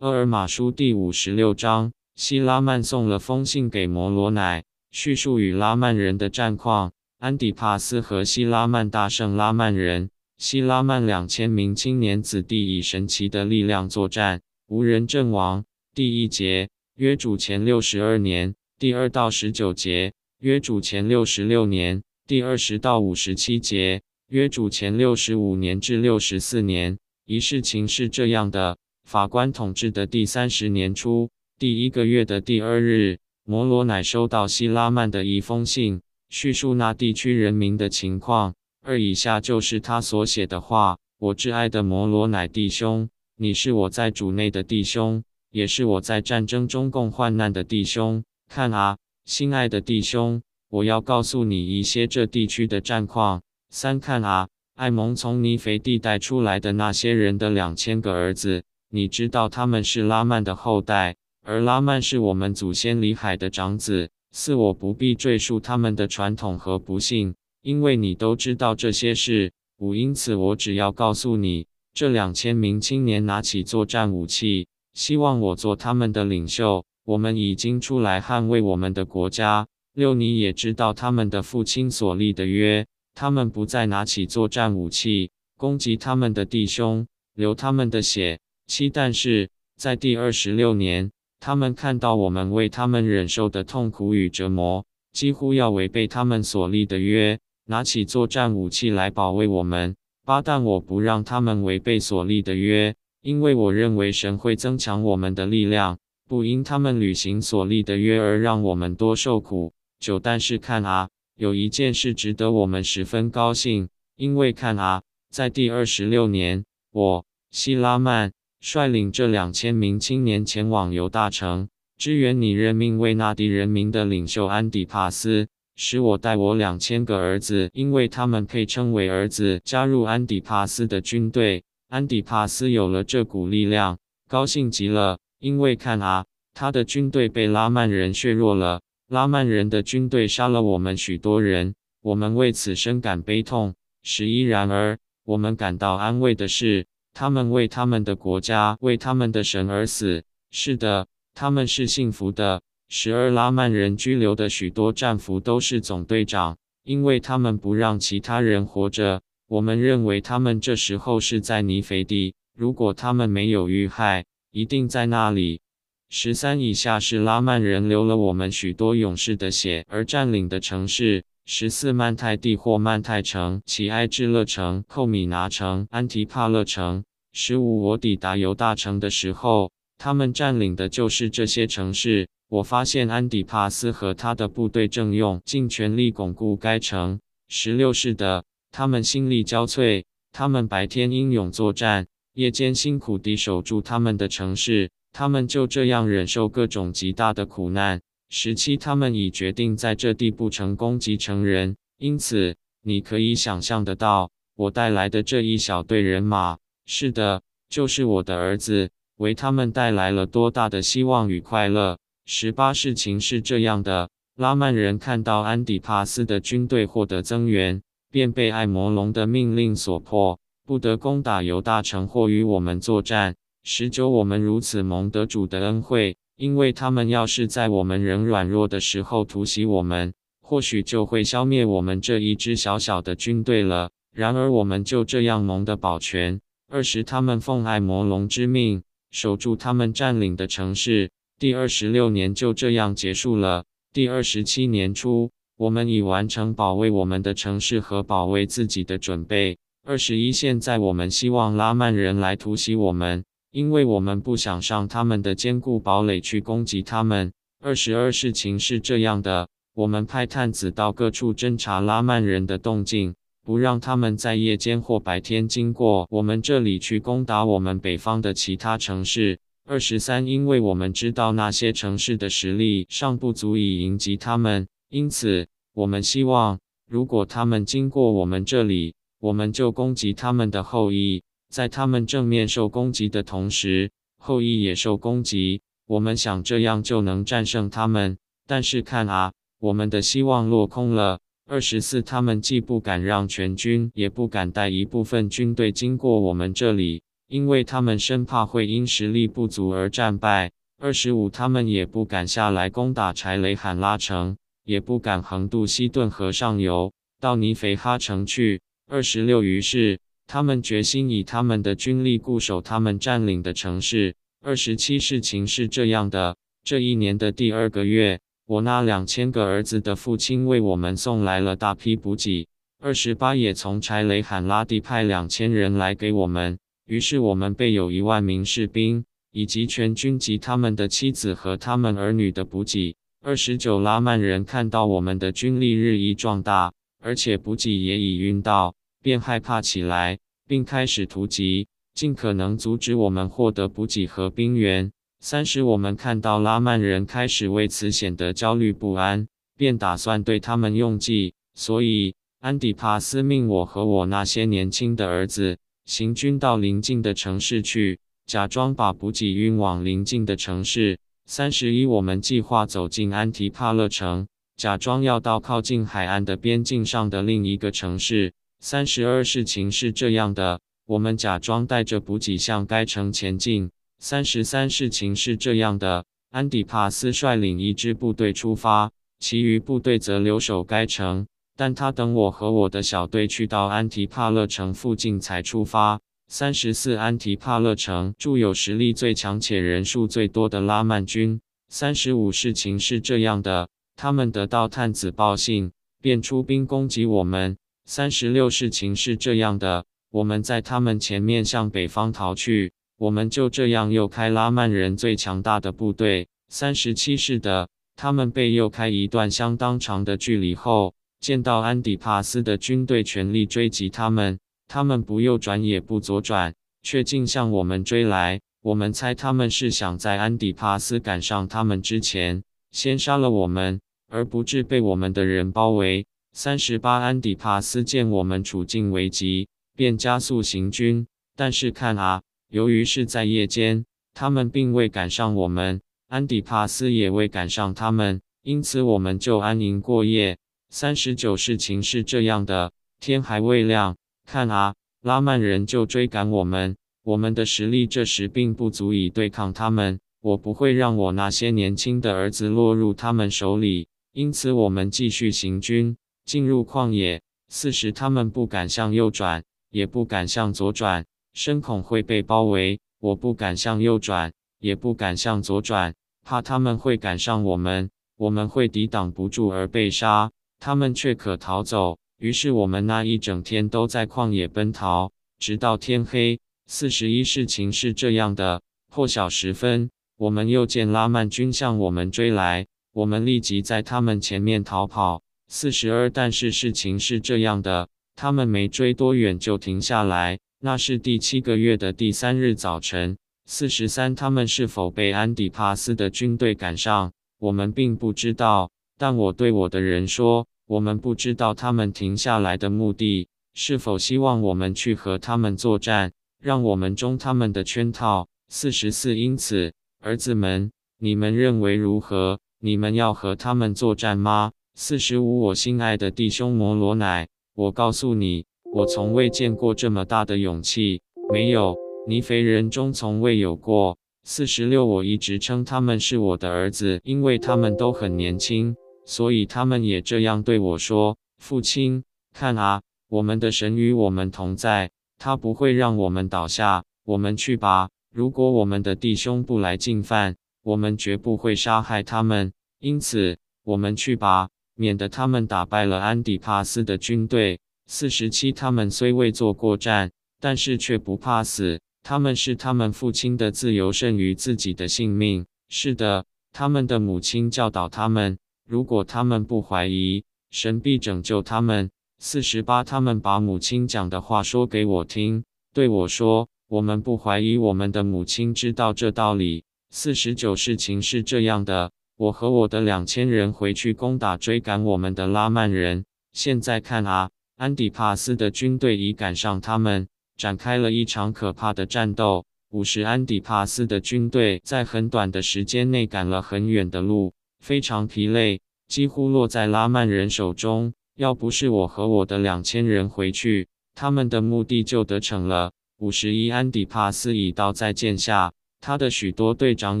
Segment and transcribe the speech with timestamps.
[0.00, 6.92] 厄尔马书第五十六章，希拉曼送了封信给摩罗乃，叙述与拉曼人的战况。
[7.18, 15.64] 安迪帕斯和希拉曼大胜拉曼人，希拉曼两千名青年子弟以神奇的力量作战，无人阵亡。
[15.92, 26.96] 第一节，约主前六十二年，第二到十九节，约主前六十六年，第二十到五十七节，约主前六十五年至六十四年。
[27.24, 28.78] 一事情是这样的。
[29.08, 38.54] 法官统治的第三十年初，第一个月的第二日，摩罗乃收到希拉曼的一封信，叙述那地区人民的情况。
[38.82, 43.08] 二以下就是他所写的话：我挚爱的摩罗乃弟兄，
[43.38, 48.22] 你是我在主内的弟兄，也是我在战争中共患难的弟兄。
[48.46, 53.40] 看啊，心爱的弟兄，我要告诉你一些这地区的战况。
[53.70, 58.64] 三看啊，艾蒙从尼肥地带出来的那些人的两千个儿子。
[58.90, 64.10] 你知道他们是拉曼的后代，而拉曼是我们祖先里海的长子。
[64.32, 69.52] 四，我不必赘述他们的传统和不幸，因为你都知道这些事。
[69.78, 76.84] 五，因此我只要告诉你，这两千名青年拿起作战武器，希望我做他们的领袖。
[77.04, 79.66] 我们已经出来捍卫我们的国家。
[79.94, 88.38] 六，你也知道他们的父亲所立的约，他们不再拿起作战武器攻击他们的弟兄，流他们的血。
[88.68, 99.96] 七，但是在第二十六年，他们看到我们为他们忍受的痛苦与折磨，几乎要违背他们所立的约，拿起作战武器来保卫我们。
[100.22, 109.72] 八，但我不让他们违背所立的约，因为我认为神会增强我们的力量，不因他们履行所立的约而让我们多受苦。
[109.98, 118.30] 九，但是看啊，有一件事值得我们十分高兴，因为看啊，在第二十六年，我希拉曼。
[118.60, 131.62] 率领这两千名青年前往犹大城，支援你任命为那地人民的领袖安迪帕斯，使我带我两千个儿子，因为他们配称为儿子，加入安迪帕斯的军队。
[131.88, 133.98] 安迪帕斯有了这股力量，
[134.28, 143.74] 高兴极了，因为看啊，他的军队被拉曼人削弱了，拉曼人的军队杀了我们许多人，我们为此深感悲痛。
[144.02, 146.86] 十一，然而我们感到安慰的是。
[147.18, 150.22] 他们为他们的国家、为他们的神而死。
[150.52, 152.62] 是的，他们是幸福的。
[152.88, 159.20] 十二拉曼人拘留的许多战俘都是总队长，因为他们不让其他人活着。
[159.48, 162.36] 我们认为他们这时候是在尼肥地。
[162.56, 165.60] 如果他们没有遇害，一定在那里。
[166.08, 171.24] 十三以下是拉曼人流了我们许多勇士的血而占领的城市。
[171.50, 177.02] 十四曼泰地或曼泰城、奇埃治勒城、寇米拿城、安提帕勒城。
[177.40, 182.28] 十五，我抵达犹大城的时候，他们占领的就是这些城市。
[182.48, 187.20] 我发现安迪帕斯和他的部队正用尽全力巩固该城。
[187.48, 194.90] 十六，是的，他们心力交瘁，他们白天英勇作战，夜间辛苦地守住他们的城市。
[195.12, 198.00] 他们就这样忍受各种极大的苦难。
[198.30, 206.58] 十七，他们已决定在这地不成攻击成人，因此你可以想象得到，我带来的这一小队人马，
[206.90, 208.88] 是的，就是我的儿子，
[209.18, 211.98] 为他们带来了多大的希望与快乐。
[212.24, 223.36] 十八，事情是这样的，拉曼人看到安底帕斯的军队获得增援，便被爱摩龙的命令所迫，不得攻打犹大城或与我们作战。
[223.64, 226.16] 十九，我们如此蒙得主的恩惠。
[226.36, 233.90] 因为他们要是在我们仍软弱的时候突袭我们，或许就会消灭我们这一支小小的军队了。
[234.14, 236.40] 然而我们就这样蒙的保全。
[236.70, 241.10] 二十，他们奉爱魔龙之命，守住他们占领的城市。
[241.38, 243.64] 第二十六年就这样结束了。
[243.94, 249.56] 第二十七年初，我们已完成保卫我们的城市和保卫自己的准备。
[249.86, 253.24] 二十一，现在我们希望拉曼人来突袭我们。
[253.50, 257.32] 因为我们不想上他们的坚固堡垒去攻击他们。
[257.64, 263.14] 二十二事情是这样的：我们派探子到各处侦查拉曼人的动静，
[263.48, 269.40] 不让他们在夜间或白天经过我们这里去攻打我们北方的其他城市。
[269.64, 276.60] 二十三，因为我们知道那些城市的实力尚不足以迎击他们，因此我们希望，
[276.90, 281.22] 如果他们经过我们这里，我们就攻击他们的后裔。
[281.48, 285.62] 在他们正面受攻击的同时，后裔也受攻击。
[285.86, 291.20] 我们想这样就能战胜他们，但是看啊，我们的希望落空了。
[291.50, 297.02] 二十四，他们既不敢让全军，也不敢带一部分军队经过我们这里。
[297.28, 300.52] 因为他们生怕会因实力不足而战败。
[300.78, 308.60] 二十五，他们也不敢下来攻打柴雷罕拉城，也不敢横渡西顿河上游到尼肥哈城去。
[308.90, 314.14] 二十六，于是他们决心以他们的军力固守他们占领的城市。
[314.44, 322.48] 二十七，事情是这样的：这一年的第二个月，我那两千个儿子的父亲为我们送来了大批补给。
[322.80, 329.04] 二十八，也从柴雷罕拉地派两千人来给我们，于是我们备有一万名士兵。
[329.30, 332.96] 以及全军及他们的妻子和他们儿女的补给。
[333.22, 340.18] 二十九拉曼人看到我们的军力日益壮大，而且补给也已运到，便害怕起来，
[340.48, 344.90] 并开始突击，尽可能阻止我们获得补给和兵源。
[345.20, 349.26] 三十我们看到拉曼人开始为此显得焦虑不安，
[349.56, 351.34] 便打算对他们用计。
[351.54, 357.98] 所以安迪帕斯命我和我那些年轻的儿子行军到邻近的城市去。
[358.26, 360.98] 假装把补给运往邻近的城市。
[361.24, 368.34] 三十一，我们计划走进安提帕勒城，假装要到靠近海岸的边境上的另一个城市。
[368.60, 373.70] 三十二，事情是这样的，我们假装带着补给向该城前进。
[374.00, 386.00] 三十三，事情是这样的，安迪帕斯率领一支部队出发，其余部队则留守该城，但他等我和我的小队去到安提帕勒城附近才出发。
[386.28, 391.40] 三十四，安提帕勒城驻有实力最强且人数最多的拉曼军。
[391.68, 397.56] 三十五，事情是这样的，他们得到探子报信，便出兵攻击我们。
[397.84, 406.26] 三十六，事情是这样的，我们在他们前面向北方逃去，我们就这样诱开拉曼人最强大的部队。
[406.48, 414.40] 三十七，师的，他们被诱开一段相当长的距离后，见到安迪帕斯的军队全力追击他们。
[414.66, 416.52] 他们不右转也不左转，
[416.82, 418.40] 却竟向我们追来。
[418.62, 422.42] 我们猜他们是想在安迪帕斯赶上他们之前，
[422.72, 426.04] 先杀了我们，而不致被我们的人包围。
[426.32, 431.06] 三十八，安迪帕斯见我们处境危急，便加速行军。
[431.36, 433.84] 但是看啊，由于是在夜间，
[434.14, 440.38] 他们并未赶上我们，安迪帕斯也未赶上他们，因此我们就安营过夜。
[440.70, 443.96] 三十九，事情是这样的，天还未亮。
[444.26, 450.00] 看啊，拉曼人就追赶我们，我们的实力这时并不足以对抗他们。
[450.20, 457.22] 我不会让我那些年轻的儿子落入他们手里，因此我们继续行军，进入旷野。
[457.48, 461.06] 四十，他们不敢向右转，也不敢向左转，
[461.38, 462.80] 深恐会被包围。
[462.98, 465.94] 我不敢向右转，也不敢向左转，
[466.26, 471.96] 怕他们会赶上我们，我们会抵挡不住而被杀，他们却可逃走。
[472.18, 476.40] 于是我们那一整天都在旷野奔逃，直到天黑。
[476.66, 478.60] 四十一，事情是这样的：
[478.92, 485.22] 破晓时分，我们又见拉曼军向我们追来，我们立即在他们前面逃跑。
[485.46, 490.40] 四十二，但是事情是这样的，他们没追多远就停下来。
[490.60, 493.16] 那是第七个月的第三日早晨。
[493.46, 497.12] 四十三，他们是否被安迪帕斯的军队赶上？
[497.38, 500.46] 我们并不知道，但我对我的人说。
[500.66, 506.12] 我们不知道他们停下来的目的，是否希望我们去和他们作战，
[506.42, 508.28] 让我们中他们的圈套。
[508.48, 512.40] 四十四，因此，儿子们，你们认为如何？
[512.60, 514.52] 你们要和他们作战吗？
[514.74, 521.00] 四十五，我心爱的弟兄摩罗乃，我告诉你，我从未见过这么大的勇气，
[521.32, 523.96] 没有尼肥人中从未有过。
[524.24, 528.76] 四十六，我一直称他们是我的儿子，因为他们都很年轻。
[529.06, 536.84] 所以他们也这样对我说：“父亲，看啊，我们的神与我们同在，他不会让我们倒下。
[537.06, 537.88] 我们去吧。
[538.12, 542.52] 如果我们的弟兄不来进犯，我们绝不会杀害他们。
[542.80, 547.58] 因此，我们去吧，免得他们打败了安迪帕斯的军队。
[547.90, 551.80] 四十七，他们虽未做过战，但是却不怕死。
[552.02, 555.46] 他们是他们父亲的自由胜于自己的性命。
[555.70, 561.90] 是的，他们的母亲教导他们。”如果他们不怀疑，神必拯救他们。
[562.18, 576.04] 四十八，他们把母亲讲的话说给我听，对我说：“我们不怀疑我们的母亲知道这道理。”四十九，事情是这样的：我和我的两千人回去攻打追赶我们的拉曼人。
[576.34, 582.46] 现在看啊，安迪帕斯的军队已赶上他们，展开了一场可怕的战斗。
[582.70, 587.32] 五十，安迪帕斯的军队在很短的时间内赶了很远的路。
[587.58, 590.92] 非常疲累，几乎落在拉曼人手中。
[591.16, 595.72] 要不是我和我的两千人回去，他们的目的就得逞了。
[595.98, 600.00] 五十一，安底帕斯已到在剑下，他的许多队长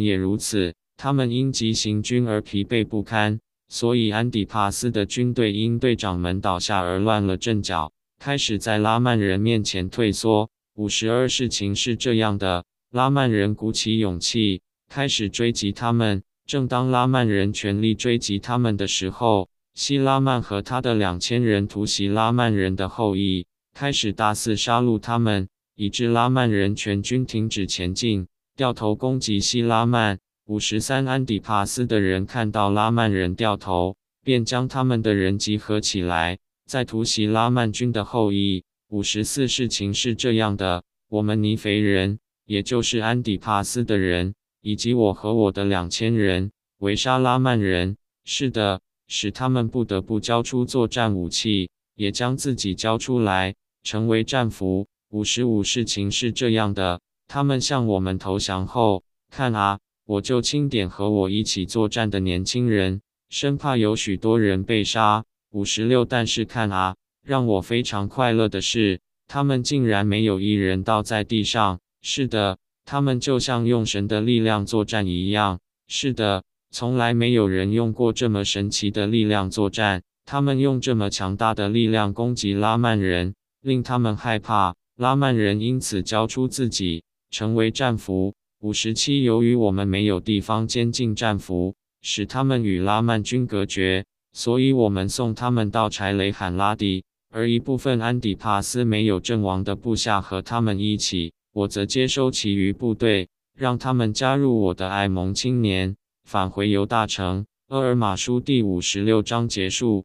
[0.00, 0.72] 也如此。
[0.96, 10.50] 他们因急行军而疲惫不堪，所以安底帕斯的军队因队长们倒下而乱了阵脚，开始在拉曼人面前退缩。
[10.74, 16.22] 五十二，事情是这样的：拉曼人鼓起勇气，开始追击他们。
[16.46, 30.20] 正当拉曼人全力追击他们的时候，希拉曼和他的两千人突袭拉曼人的后裔，开始大肆杀戮他们，以致拉曼人全军停止前进，掉头攻击希拉曼。
[30.48, 38.64] 五十三，安底帕斯的人看到拉曼人掉头，便将他们的人集合起来，在突袭拉曼军的后裔。
[38.88, 47.98] 五十四，事情是这样的：我们尼肥人，也就是安底帕斯的人，以及我和我的两千人，围杀拉曼人。
[48.24, 54.86] 是的，使他们不得不交出作战武器，也将自己交出来，成为战俘。
[55.10, 59.78] 五十五，事情是这样的：他们向我们投降后，看啊！
[60.08, 65.26] 我就清点和我一起作战的年轻人，生怕有许多人被杀。
[65.50, 71.78] 五十六，但是看啊，让我非常快乐的是，他们竟然没有一人倒在地上。
[72.00, 75.60] 是的，他们就像用神的力量作战一样。
[75.88, 80.02] 是的，从来没有人用过这么神奇的力量作战。
[80.24, 84.74] 他们用这么强大的力量攻击拉曼人，令他们害怕。
[84.96, 88.34] 拉曼人因此交出自己，成为战俘。
[88.60, 97.04] 五十七，由于我们没有地方监禁战俘，使他们与拉曼军隔绝，所以我们送他们到柴雷罕拉地。
[97.30, 107.46] 而一部分安迪帕斯没有阵亡的部下和他们一起，我则接收其余部队，让他们加入我的爱蒙青年，返回犹大城。
[107.68, 110.04] 厄尔马书第五十六章结束。